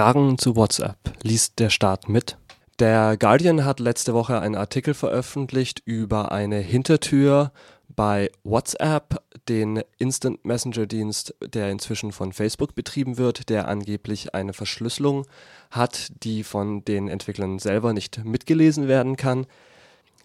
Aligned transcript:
Fragen 0.00 0.38
zu 0.38 0.56
WhatsApp 0.56 0.96
liest 1.22 1.58
der 1.58 1.68
Staat 1.68 2.08
mit. 2.08 2.38
Der 2.78 3.18
Guardian 3.18 3.66
hat 3.66 3.80
letzte 3.80 4.14
Woche 4.14 4.40
einen 4.40 4.54
Artikel 4.54 4.94
veröffentlicht 4.94 5.82
über 5.84 6.32
eine 6.32 6.56
Hintertür 6.56 7.52
bei 7.86 8.30
WhatsApp, 8.42 9.22
den 9.50 9.82
Instant 9.98 10.42
Messenger 10.42 10.86
Dienst, 10.86 11.34
der 11.44 11.70
inzwischen 11.70 12.12
von 12.12 12.32
Facebook 12.32 12.74
betrieben 12.74 13.18
wird, 13.18 13.50
der 13.50 13.68
angeblich 13.68 14.34
eine 14.34 14.54
Verschlüsselung 14.54 15.26
hat, 15.70 16.10
die 16.22 16.44
von 16.44 16.82
den 16.82 17.08
Entwicklern 17.08 17.58
selber 17.58 17.92
nicht 17.92 18.24
mitgelesen 18.24 18.88
werden 18.88 19.18
kann. 19.18 19.46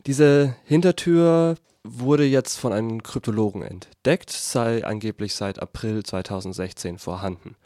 Diese 0.06 0.56
Hintertür 0.64 1.56
wurde 1.84 2.24
jetzt 2.24 2.56
von 2.56 2.72
einem 2.72 3.04
Kryptologen 3.04 3.62
entdeckt, 3.62 4.32
sei 4.32 4.86
angeblich 4.86 5.36
seit 5.36 5.62
April 5.62 6.04
2016 6.04 6.98
vorhanden. 6.98 7.58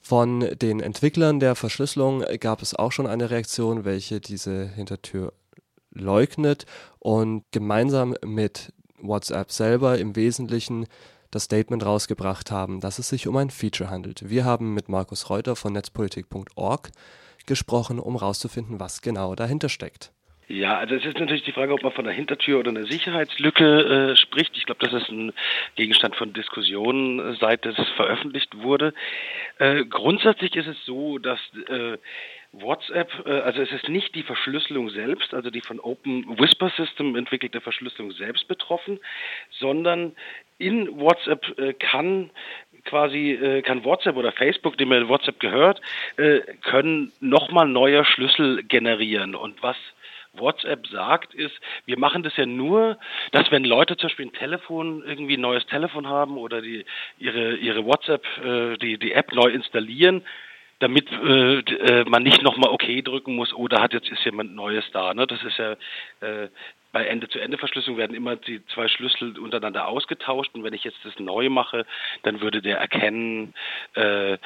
Von 0.00 0.40
den 0.40 0.80
Entwicklern 0.80 1.40
der 1.40 1.54
Verschlüsselung 1.54 2.24
gab 2.40 2.62
es 2.62 2.74
auch 2.74 2.90
schon 2.90 3.06
eine 3.06 3.30
Reaktion, 3.30 3.84
welche 3.84 4.20
diese 4.20 4.66
Hintertür 4.66 5.32
leugnet 5.92 6.66
und 6.98 7.44
gemeinsam 7.50 8.14
mit 8.24 8.72
WhatsApp 8.98 9.52
selber 9.52 9.98
im 9.98 10.16
Wesentlichen 10.16 10.86
das 11.30 11.44
Statement 11.44 11.84
rausgebracht 11.84 12.50
haben, 12.50 12.80
dass 12.80 12.98
es 12.98 13.08
sich 13.08 13.28
um 13.28 13.36
ein 13.36 13.50
Feature 13.50 13.90
handelt. 13.90 14.28
Wir 14.28 14.44
haben 14.44 14.74
mit 14.74 14.88
Markus 14.88 15.30
Reuter 15.30 15.54
von 15.54 15.72
netzpolitik.org 15.72 16.90
gesprochen, 17.46 17.98
um 17.98 18.18
herauszufinden, 18.18 18.80
was 18.80 19.00
genau 19.00 19.34
dahinter 19.34 19.68
steckt. 19.68 20.12
Ja, 20.50 20.78
also 20.78 20.96
es 20.96 21.04
ist 21.04 21.16
natürlich 21.16 21.44
die 21.44 21.52
Frage, 21.52 21.72
ob 21.72 21.84
man 21.84 21.92
von 21.92 22.04
einer 22.04 22.14
Hintertür 22.14 22.58
oder 22.58 22.70
einer 22.70 22.84
Sicherheitslücke 22.84 24.10
äh, 24.10 24.16
spricht. 24.16 24.56
Ich 24.56 24.66
glaube, 24.66 24.84
das 24.84 25.00
ist 25.00 25.08
ein 25.08 25.32
Gegenstand 25.76 26.16
von 26.16 26.32
Diskussionen, 26.32 27.20
äh, 27.20 27.36
seit 27.38 27.64
es 27.66 27.76
veröffentlicht 27.90 28.58
wurde. 28.58 28.92
Äh, 29.60 29.84
grundsätzlich 29.84 30.56
ist 30.56 30.66
es 30.66 30.84
so, 30.84 31.18
dass 31.18 31.38
äh, 31.68 31.98
WhatsApp, 32.50 33.12
äh, 33.26 33.30
also 33.30 33.62
es 33.62 33.70
ist 33.70 33.88
nicht 33.88 34.12
die 34.16 34.24
Verschlüsselung 34.24 34.90
selbst, 34.90 35.34
also 35.34 35.50
die 35.50 35.60
von 35.60 35.78
Open 35.78 36.26
Whisper 36.40 36.72
System 36.76 37.14
entwickelte 37.14 37.60
Verschlüsselung 37.60 38.10
selbst 38.10 38.48
betroffen, 38.48 38.98
sondern 39.52 40.16
in 40.58 40.98
WhatsApp 40.98 41.60
äh, 41.60 41.74
kann 41.74 42.30
quasi 42.86 43.34
äh, 43.34 43.62
kann 43.62 43.84
WhatsApp 43.84 44.16
oder 44.16 44.32
Facebook, 44.32 44.76
dem 44.78 44.92
ja 44.92 45.08
WhatsApp 45.08 45.38
gehört, 45.38 45.80
äh, 46.16 46.40
können 46.62 47.12
nochmal 47.20 47.68
neue 47.68 48.04
Schlüssel 48.04 48.64
generieren. 48.64 49.36
Und 49.36 49.62
was 49.62 49.76
WhatsApp 50.40 50.86
sagt, 50.88 51.34
ist, 51.34 51.54
wir 51.86 51.98
machen 51.98 52.22
das 52.22 52.36
ja 52.36 52.46
nur, 52.46 52.98
dass 53.32 53.50
wenn 53.50 53.64
Leute 53.64 53.96
zum 53.96 54.08
Beispiel 54.08 54.26
ein 54.26 54.32
Telefon, 54.32 55.02
irgendwie 55.06 55.36
ein 55.36 55.40
neues 55.40 55.66
Telefon 55.66 56.08
haben 56.08 56.36
oder 56.36 56.60
die 56.60 56.84
ihre, 57.18 57.56
ihre 57.56 57.84
WhatsApp, 57.84 58.24
äh, 58.44 58.76
die, 58.78 58.98
die 58.98 59.12
App 59.12 59.32
neu 59.32 59.48
installieren, 59.48 60.22
damit 60.80 61.10
äh, 61.12 61.58
äh, 61.58 62.04
man 62.08 62.22
nicht 62.22 62.42
nochmal 62.42 62.70
OK 62.70 62.86
drücken 63.04 63.36
muss, 63.36 63.52
oder 63.52 63.78
oh, 63.78 63.82
hat 63.82 63.92
jetzt 63.92 64.10
ist 64.10 64.24
jemand 64.24 64.54
Neues 64.54 64.84
da. 64.92 65.14
Ne? 65.14 65.26
Das 65.26 65.42
ist 65.42 65.58
ja 65.58 65.72
äh, 66.20 66.48
bei 66.92 67.06
Ende-zu-Ende-Verschlüsselung 67.06 67.98
werden 67.98 68.16
immer 68.16 68.36
die 68.36 68.64
zwei 68.66 68.88
Schlüssel 68.88 69.38
untereinander 69.38 69.86
ausgetauscht 69.86 70.54
und 70.54 70.64
wenn 70.64 70.74
ich 70.74 70.84
jetzt 70.84 70.98
das 71.04 71.18
neu 71.18 71.48
mache, 71.48 71.86
dann 72.22 72.40
würde 72.40 72.62
der 72.62 72.78
erkennen, 72.78 73.54
äh, 73.94 74.32
äh, 74.32 74.38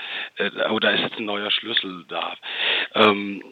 oh, 0.68 0.78
ist 0.78 1.00
jetzt 1.00 1.18
ein 1.18 1.24
neuer 1.24 1.50
Schlüssel 1.50 2.04
da. 2.08 2.36
Ähm, 2.94 3.42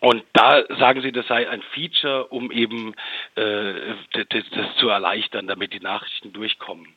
und 0.00 0.24
da 0.32 0.62
sagen 0.78 1.00
sie, 1.00 1.12
das 1.12 1.26
sei 1.26 1.48
ein 1.48 1.62
Feature, 1.62 2.26
um 2.26 2.50
eben 2.50 2.94
äh, 3.34 3.94
das, 4.12 4.44
das 4.50 4.76
zu 4.76 4.88
erleichtern, 4.88 5.46
damit 5.46 5.72
die 5.72 5.80
Nachrichten 5.80 6.32
durchkommen. 6.32 6.94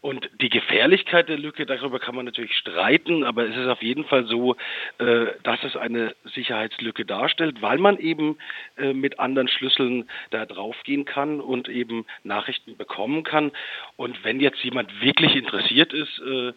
Und 0.00 0.30
die 0.40 0.48
Gefährlichkeit 0.48 1.28
der 1.28 1.36
Lücke, 1.36 1.66
darüber 1.66 1.98
kann 1.98 2.14
man 2.14 2.24
natürlich 2.24 2.56
streiten, 2.56 3.22
aber 3.22 3.46
es 3.46 3.54
ist 3.54 3.66
auf 3.66 3.82
jeden 3.82 4.04
Fall 4.04 4.24
so, 4.24 4.56
äh, 4.98 5.26
dass 5.42 5.62
es 5.62 5.76
eine 5.76 6.14
Sicherheitslücke 6.24 7.04
darstellt, 7.04 7.60
weil 7.60 7.76
man 7.76 7.98
eben 7.98 8.38
äh, 8.78 8.94
mit 8.94 9.18
anderen 9.18 9.48
Schlüsseln 9.48 10.08
da 10.30 10.46
draufgehen 10.46 11.04
kann 11.04 11.40
und 11.40 11.68
eben 11.68 12.06
Nachrichten 12.24 12.78
bekommen 12.78 13.24
kann. 13.24 13.52
Und 13.96 14.24
wenn 14.24 14.40
jetzt 14.40 14.64
jemand 14.64 15.02
wirklich 15.02 15.36
interessiert 15.36 15.92
ist, 15.92 16.18
äh, 16.20 16.52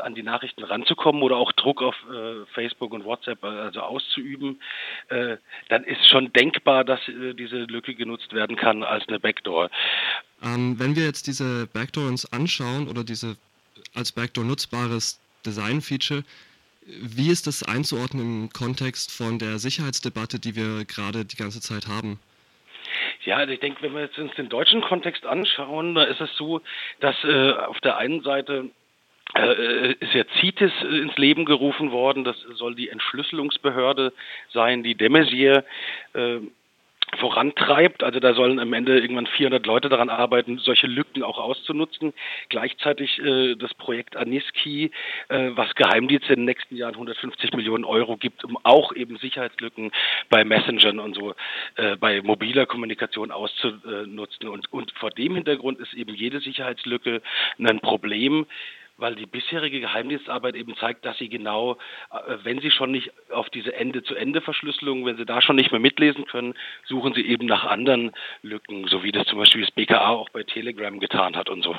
an 0.00 0.14
die 0.14 0.22
Nachrichten 0.22 0.64
ranzukommen 0.64 1.22
oder 1.22 1.36
auch 1.36 1.52
Druck 1.52 1.82
auf 1.82 1.94
Facebook 2.52 2.92
und 2.92 3.04
WhatsApp 3.04 3.42
also 3.44 3.80
auszuüben, 3.80 4.60
dann 5.08 5.84
ist 5.84 6.08
schon 6.08 6.32
denkbar, 6.32 6.84
dass 6.84 7.00
diese 7.06 7.64
Lücke 7.64 7.94
genutzt 7.94 8.32
werden 8.32 8.56
kann 8.56 8.82
als 8.82 9.06
eine 9.08 9.20
Backdoor. 9.20 9.70
Ähm, 10.42 10.78
wenn 10.78 10.96
wir 10.96 11.04
jetzt 11.04 11.26
diese 11.26 11.66
Backdoor 11.66 12.08
uns 12.08 12.30
anschauen 12.32 12.88
oder 12.88 13.04
diese 13.04 13.36
als 13.94 14.12
Backdoor 14.12 14.44
nutzbares 14.44 15.20
Design-Feature, 15.44 16.24
wie 16.86 17.30
ist 17.30 17.46
das 17.46 17.62
einzuordnen 17.62 18.44
im 18.44 18.50
Kontext 18.50 19.12
von 19.12 19.38
der 19.38 19.58
Sicherheitsdebatte, 19.58 20.38
die 20.38 20.56
wir 20.56 20.84
gerade 20.84 21.24
die 21.24 21.36
ganze 21.36 21.60
Zeit 21.60 21.86
haben? 21.86 22.18
Ja, 23.24 23.36
also 23.36 23.52
ich 23.52 23.60
denke, 23.60 23.82
wenn 23.82 23.94
wir 23.94 24.02
jetzt 24.02 24.18
uns 24.18 24.34
den 24.36 24.48
deutschen 24.48 24.80
Kontext 24.80 25.26
anschauen, 25.26 25.94
da 25.94 26.04
ist 26.04 26.20
es 26.20 26.34
so, 26.36 26.62
dass 27.00 27.16
äh, 27.24 27.52
auf 27.52 27.78
der 27.80 27.98
einen 27.98 28.22
Seite 28.22 28.70
äh, 29.34 29.92
ist 29.92 30.14
ja 30.14 30.24
CITES 30.40 30.72
ins 30.82 31.16
Leben 31.18 31.44
gerufen 31.44 31.90
worden. 31.90 32.24
Das 32.24 32.36
soll 32.54 32.74
die 32.74 32.88
Entschlüsselungsbehörde 32.88 34.12
sein, 34.52 34.82
die 34.82 34.94
de 34.94 35.08
Maizière 35.08 35.64
äh, 36.14 36.38
vorantreibt. 37.16 38.02
Also 38.02 38.20
da 38.20 38.34
sollen 38.34 38.58
am 38.58 38.72
Ende 38.72 38.98
irgendwann 38.98 39.26
400 39.26 39.64
Leute 39.66 39.88
daran 39.88 40.08
arbeiten, 40.08 40.58
solche 40.58 40.86
Lücken 40.86 41.22
auch 41.22 41.38
auszunutzen. 41.38 42.12
Gleichzeitig 42.48 43.18
äh, 43.18 43.54
das 43.56 43.74
Projekt 43.74 44.16
Aniski, 44.16 44.90
äh, 45.28 45.50
was 45.54 45.74
Geheimdienste 45.74 46.32
in 46.32 46.40
den 46.40 46.46
nächsten 46.46 46.76
Jahren 46.76 46.94
150 46.94 47.52
Millionen 47.54 47.84
Euro 47.84 48.16
gibt, 48.16 48.44
um 48.44 48.58
auch 48.62 48.92
eben 48.94 49.16
Sicherheitslücken 49.18 49.92
bei 50.28 50.44
Messengern 50.44 50.98
und 50.98 51.14
so, 51.14 51.34
äh, 51.76 51.96
bei 51.96 52.22
mobiler 52.22 52.66
Kommunikation 52.66 53.30
auszunutzen. 53.30 54.48
Und, 54.48 54.72
und 54.72 54.92
vor 54.92 55.10
dem 55.10 55.34
Hintergrund 55.34 55.80
ist 55.80 55.94
eben 55.94 56.14
jede 56.14 56.40
Sicherheitslücke 56.40 57.22
ein 57.58 57.80
Problem 57.80 58.46
weil 58.98 59.14
die 59.14 59.26
bisherige 59.26 59.80
Geheimdienstarbeit 59.80 60.56
eben 60.56 60.76
zeigt, 60.76 61.04
dass 61.04 61.16
sie 61.18 61.28
genau, 61.28 61.78
äh, 62.10 62.36
wenn 62.42 62.60
sie 62.60 62.70
schon 62.70 62.90
nicht 62.90 63.12
auf 63.30 63.48
diese 63.48 63.74
Ende-zu-Ende-Verschlüsselung, 63.74 65.06
wenn 65.06 65.16
sie 65.16 65.24
da 65.24 65.40
schon 65.40 65.56
nicht 65.56 65.70
mehr 65.70 65.80
mitlesen 65.80 66.26
können, 66.26 66.54
suchen 66.84 67.14
sie 67.14 67.26
eben 67.26 67.46
nach 67.46 67.64
anderen 67.64 68.12
Lücken, 68.42 68.86
so 68.88 69.02
wie 69.02 69.12
das 69.12 69.26
zum 69.26 69.38
Beispiel 69.38 69.62
das 69.62 69.70
BKA 69.70 70.08
auch 70.08 70.28
bei 70.30 70.42
Telegram 70.42 70.98
getan 71.00 71.36
hat 71.36 71.48
und 71.48 71.62
so. 71.62 71.76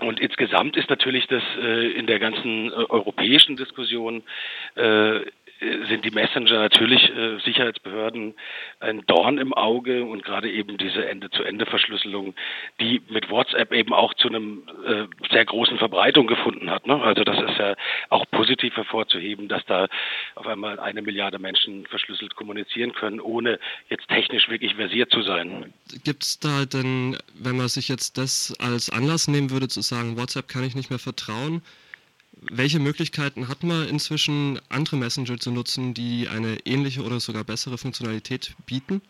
Und 0.00 0.18
insgesamt 0.18 0.76
ist 0.76 0.88
natürlich 0.88 1.26
das 1.26 1.42
äh, 1.60 1.90
in 1.92 2.06
der 2.06 2.18
ganzen 2.18 2.70
äh, 2.70 2.74
europäischen 2.74 3.56
Diskussion 3.56 4.22
äh, 4.74 5.20
sind 5.60 6.04
die 6.04 6.10
Messenger 6.10 6.58
natürlich 6.58 7.10
äh, 7.10 7.38
Sicherheitsbehörden 7.44 8.34
ein 8.80 9.04
Dorn 9.06 9.38
im 9.38 9.52
Auge 9.52 10.04
und 10.04 10.24
gerade 10.24 10.50
eben 10.50 10.78
diese 10.78 11.06
Ende-zu-Ende-Verschlüsselung, 11.06 12.34
die 12.80 13.02
mit 13.10 13.30
WhatsApp 13.30 13.72
eben 13.72 13.92
auch 13.92 14.14
zu 14.14 14.28
einem 14.28 14.62
äh, 14.86 15.04
sehr 15.30 15.44
großen 15.44 15.76
Verbreitung 15.76 16.26
gefunden 16.26 16.70
hat. 16.70 16.86
Ne? 16.86 17.00
Also 17.02 17.24
das 17.24 17.38
ist 17.38 17.58
ja 17.58 17.74
auch 18.08 18.24
positiv 18.30 18.74
hervorzuheben, 18.76 19.48
dass 19.48 19.64
da 19.66 19.86
auf 20.34 20.46
einmal 20.46 20.80
eine 20.80 21.02
Milliarde 21.02 21.38
Menschen 21.38 21.86
verschlüsselt 21.86 22.34
kommunizieren 22.36 22.94
können, 22.94 23.20
ohne 23.20 23.58
jetzt 23.90 24.08
technisch 24.08 24.48
wirklich 24.48 24.76
versiert 24.76 25.10
zu 25.10 25.22
sein. 25.22 25.74
Gibt 26.04 26.22
es 26.22 26.38
da 26.38 26.64
denn, 26.64 27.18
wenn 27.34 27.56
man 27.56 27.68
sich 27.68 27.88
jetzt 27.88 28.16
das 28.16 28.56
als 28.60 28.88
Anlass 28.88 29.28
nehmen 29.28 29.50
würde, 29.50 29.68
zu 29.68 29.82
sagen, 29.82 30.16
WhatsApp 30.16 30.48
kann 30.48 30.64
ich 30.64 30.74
nicht 30.74 30.88
mehr 30.88 30.98
vertrauen, 30.98 31.62
welche 32.40 32.78
Möglichkeiten 32.78 33.48
hat 33.48 33.62
man 33.62 33.88
inzwischen, 33.88 34.60
andere 34.68 34.96
Messenger 34.96 35.38
zu 35.38 35.50
nutzen, 35.50 35.94
die 35.94 36.28
eine 36.28 36.58
ähnliche 36.66 37.02
oder 37.02 37.20
sogar 37.20 37.44
bessere 37.44 37.78
Funktionalität 37.78 38.54
bieten? 38.66 39.02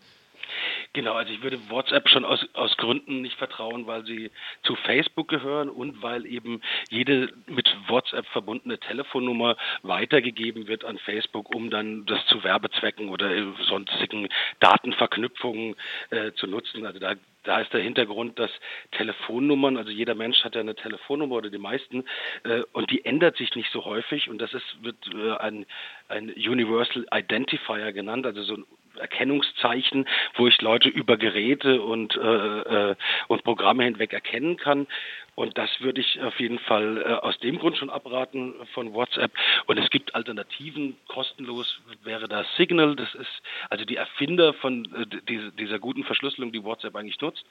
Genau, 0.93 1.13
also 1.13 1.31
ich 1.31 1.41
würde 1.41 1.57
WhatsApp 1.69 2.09
schon 2.09 2.25
aus, 2.25 2.45
aus 2.51 2.75
Gründen 2.75 3.21
nicht 3.21 3.37
vertrauen, 3.37 3.87
weil 3.87 4.05
sie 4.05 4.29
zu 4.63 4.75
Facebook 4.75 5.29
gehören 5.29 5.69
und 5.69 6.01
weil 6.01 6.25
eben 6.25 6.61
jede 6.89 7.31
mit 7.47 7.73
WhatsApp 7.87 8.25
verbundene 8.27 8.77
Telefonnummer 8.77 9.55
weitergegeben 9.83 10.67
wird 10.67 10.83
an 10.83 10.97
Facebook, 10.97 11.55
um 11.55 11.69
dann 11.69 12.05
das 12.07 12.25
zu 12.25 12.43
Werbezwecken 12.43 13.07
oder 13.07 13.29
sonstigen 13.63 14.27
Datenverknüpfungen 14.59 15.77
äh, 16.09 16.33
zu 16.33 16.47
nutzen. 16.47 16.85
Also 16.85 16.99
da 16.99 17.15
da 17.43 17.59
ist 17.59 17.73
der 17.73 17.81
Hintergrund, 17.81 18.37
dass 18.37 18.51
Telefonnummern, 18.91 19.77
also 19.77 19.89
jeder 19.89 20.13
Mensch 20.13 20.43
hat 20.43 20.53
ja 20.53 20.61
eine 20.61 20.75
Telefonnummer 20.75 21.37
oder 21.37 21.49
die 21.49 21.57
meisten, 21.57 22.03
äh, 22.43 22.61
und 22.73 22.91
die 22.91 23.03
ändert 23.03 23.37
sich 23.37 23.55
nicht 23.55 23.71
so 23.71 23.83
häufig 23.85 24.29
und 24.29 24.37
das 24.39 24.53
ist, 24.53 24.83
wird 24.83 24.95
äh, 25.13 25.37
ein, 25.37 25.65
ein 26.07 26.29
Universal 26.29 27.07
Identifier 27.11 27.93
genannt, 27.93 28.27
also 28.27 28.43
so 28.43 28.57
ein 28.57 28.65
Erkennungszeichen, 28.99 30.07
wo 30.35 30.47
ich 30.47 30.61
Leute 30.61 30.89
über 30.89 31.17
Geräte 31.17 31.81
und, 31.81 32.15
äh, 32.15 32.89
äh, 32.91 32.95
und 33.27 33.43
Programme 33.43 33.83
hinweg 33.83 34.13
erkennen 34.13 34.57
kann. 34.57 34.87
Und 35.35 35.57
das 35.57 35.69
würde 35.79 36.01
ich 36.01 36.21
auf 36.21 36.39
jeden 36.39 36.59
Fall 36.59 36.97
äh, 36.97 37.13
aus 37.13 37.39
dem 37.39 37.57
Grund 37.57 37.77
schon 37.77 37.89
abraten 37.89 38.53
von 38.73 38.93
WhatsApp. 38.93 39.31
Und 39.65 39.77
es 39.77 39.89
gibt 39.89 40.13
Alternativen, 40.13 40.97
kostenlos 41.07 41.79
wäre 42.03 42.27
da 42.27 42.45
Signal. 42.57 42.95
Das 42.95 43.15
ist 43.15 43.41
also 43.69 43.85
die 43.85 43.95
Erfinder 43.95 44.53
von 44.53 44.85
äh, 44.93 45.05
diese, 45.29 45.51
dieser 45.53 45.79
guten 45.79 46.03
Verschlüsselung, 46.03 46.51
die 46.51 46.63
WhatsApp 46.63 46.95
eigentlich 46.95 47.19
nutzt, 47.21 47.45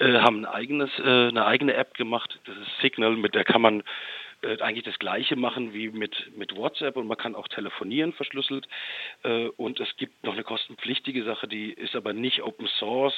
äh, 0.00 0.18
haben 0.18 0.44
ein 0.44 0.46
eigenes, 0.46 0.90
äh, 0.98 1.28
eine 1.28 1.46
eigene 1.46 1.74
App 1.74 1.94
gemacht. 1.94 2.38
Das 2.46 2.56
ist 2.56 2.80
Signal, 2.80 3.12
mit 3.12 3.34
der 3.34 3.44
kann 3.44 3.62
man 3.62 3.84
äh, 4.42 4.60
eigentlich 4.60 4.84
das 4.84 4.98
gleiche 4.98 5.36
machen 5.36 5.72
wie 5.72 5.90
mit, 5.90 6.36
mit 6.36 6.56
WhatsApp 6.56 6.96
und 6.96 7.06
man 7.06 7.18
kann 7.18 7.34
auch 7.34 7.48
telefonieren 7.48 8.12
verschlüsselt. 8.12 8.68
Äh, 9.22 9.48
und 9.56 9.80
es 9.80 9.96
gibt 9.96 10.24
noch 10.24 10.34
eine 10.34 10.44
kostenpflichtige 10.44 11.24
Sache, 11.24 11.48
die 11.48 11.72
ist 11.72 11.96
aber 11.96 12.12
nicht 12.12 12.42
Open 12.42 12.68
Source, 12.78 13.14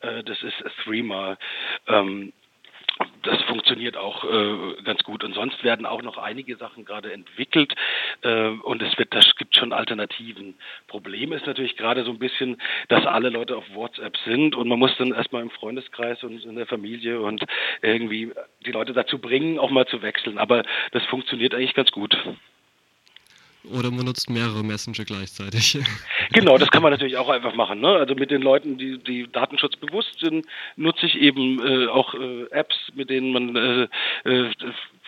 äh, 0.00 0.22
das 0.24 0.42
ist 0.42 0.56
Threema. 0.84 1.38
Ähm, 1.86 2.32
das 3.26 3.42
funktioniert 3.42 3.96
auch 3.96 4.24
äh, 4.24 4.82
ganz 4.82 5.02
gut. 5.02 5.24
Und 5.24 5.34
sonst 5.34 5.62
werden 5.64 5.86
auch 5.86 6.02
noch 6.02 6.18
einige 6.18 6.56
Sachen 6.56 6.84
gerade 6.84 7.12
entwickelt 7.12 7.74
äh, 8.22 8.48
und 8.48 8.82
es 8.82 8.96
wird, 8.98 9.14
das 9.14 9.34
gibt 9.36 9.56
schon 9.56 9.72
Alternativen. 9.72 10.54
Problem 10.86 11.32
ist 11.32 11.46
natürlich 11.46 11.76
gerade 11.76 12.04
so 12.04 12.10
ein 12.10 12.18
bisschen, 12.18 12.60
dass 12.88 13.06
alle 13.06 13.30
Leute 13.30 13.56
auf 13.56 13.64
WhatsApp 13.74 14.16
sind 14.24 14.54
und 14.54 14.68
man 14.68 14.78
muss 14.78 14.96
dann 14.96 15.12
erstmal 15.12 15.42
im 15.42 15.50
Freundeskreis 15.50 16.22
und 16.22 16.44
in 16.44 16.56
der 16.56 16.66
Familie 16.66 17.20
und 17.20 17.44
irgendwie 17.82 18.32
die 18.64 18.72
Leute 18.72 18.92
dazu 18.92 19.18
bringen, 19.18 19.58
auch 19.58 19.70
mal 19.70 19.86
zu 19.86 20.02
wechseln. 20.02 20.38
Aber 20.38 20.62
das 20.92 21.04
funktioniert 21.06 21.54
eigentlich 21.54 21.74
ganz 21.74 21.90
gut. 21.90 22.16
Oder 23.72 23.90
man 23.90 24.04
nutzt 24.06 24.30
mehrere 24.30 24.62
Messenger 24.64 25.04
gleichzeitig. 25.04 25.78
Genau, 26.32 26.58
das 26.58 26.70
kann 26.70 26.82
man 26.82 26.90
natürlich 26.90 27.16
auch 27.16 27.28
einfach 27.28 27.54
machen. 27.54 27.80
Ne? 27.80 27.88
Also 27.88 28.14
mit 28.14 28.30
den 28.30 28.42
Leuten, 28.42 28.76
die, 28.76 28.98
die 28.98 29.30
datenschutzbewusst 29.30 30.18
sind, 30.18 30.44
nutze 30.74 31.06
ich 31.06 31.14
eben 31.14 31.64
äh, 31.64 31.86
auch 31.86 32.14
äh, 32.14 32.44
Apps, 32.50 32.76
mit 32.94 33.10
denen 33.10 33.32
man 33.32 33.56
äh, 33.56 33.88
äh, 34.24 34.50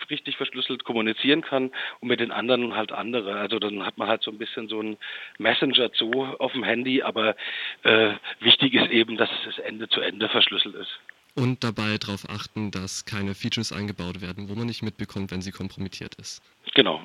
richtig 0.09 0.37
verschlüsselt 0.37 0.85
kommunizieren 0.85 1.41
kann 1.41 1.71
und 1.99 2.07
mit 2.07 2.19
den 2.19 2.31
anderen 2.31 2.75
halt 2.75 2.91
andere. 2.91 3.35
Also 3.35 3.59
dann 3.59 3.85
hat 3.85 3.97
man 3.97 4.07
halt 4.07 4.23
so 4.23 4.31
ein 4.31 4.37
bisschen 4.37 4.69
so 4.69 4.81
ein 4.81 4.97
Messenger-Zoo 5.37 6.35
auf 6.39 6.53
dem 6.53 6.63
Handy, 6.63 7.01
aber 7.01 7.35
äh, 7.83 8.13
wichtig 8.39 8.73
ist 8.73 8.89
eben, 8.89 9.17
dass 9.17 9.29
es 9.47 9.59
Ende 9.59 9.89
zu 9.89 10.01
Ende 10.01 10.29
verschlüsselt 10.29 10.75
ist. 10.75 10.99
Und 11.35 11.63
dabei 11.63 11.97
darauf 11.97 12.29
achten, 12.29 12.71
dass 12.71 13.05
keine 13.05 13.35
Features 13.35 13.71
eingebaut 13.71 14.21
werden, 14.21 14.49
wo 14.49 14.55
man 14.55 14.67
nicht 14.67 14.81
mitbekommt, 14.81 15.31
wenn 15.31 15.41
sie 15.41 15.51
kompromittiert 15.51 16.15
ist. 16.15 16.41
Genau. 16.73 17.01